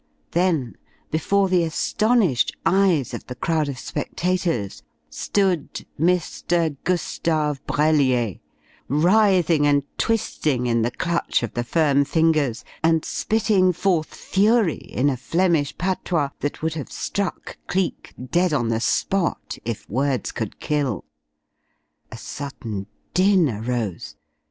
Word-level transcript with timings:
Then, 0.31 0.77
before 1.11 1.47
the 1.47 1.63
astonished 1.63 2.55
eyes 2.65 3.13
of 3.13 3.27
the 3.27 3.35
crowd 3.35 3.69
of 3.69 3.77
spectators 3.77 4.81
stood 5.11 5.85
Mr. 5.99 6.75
Gustave 6.83 7.59
Brellier, 7.67 8.39
writhing 8.87 9.67
and 9.67 9.83
twisting 9.99 10.65
in 10.65 10.81
the 10.81 10.89
clutch 10.89 11.43
of 11.43 11.53
the 11.53 11.63
firm 11.63 12.03
fingers 12.03 12.65
and 12.81 13.05
spitting 13.05 13.71
forth 13.73 14.15
fury 14.15 14.73
in 14.77 15.07
a 15.07 15.17
Flemish 15.17 15.77
patois 15.77 16.29
that 16.39 16.63
would 16.63 16.73
have 16.73 16.91
struck 16.91 17.57
Cleek 17.67 18.15
dead 18.31 18.53
on 18.53 18.69
the 18.69 18.79
spot 18.81 19.59
if 19.65 19.87
words 19.87 20.31
could 20.31 20.59
kill. 20.59 21.05
A 22.11 22.17
sudden 22.17 22.87
din 23.13 23.47
arose. 23.47 24.15